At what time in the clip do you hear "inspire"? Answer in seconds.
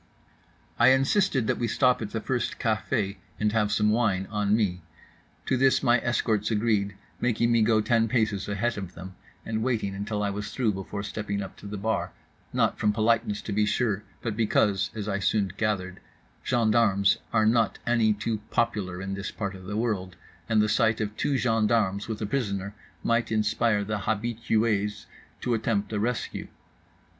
23.31-23.83